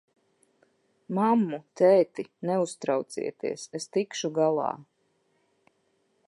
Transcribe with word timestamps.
Mammu, 1.17 1.59
tēti, 1.81 2.25
neuztraucieties, 2.51 3.67
es 3.81 3.87
tikšu 3.99 4.33
galā! 4.39 4.73